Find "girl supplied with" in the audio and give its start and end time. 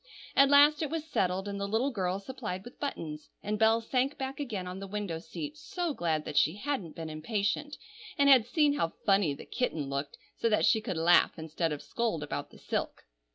1.91-2.79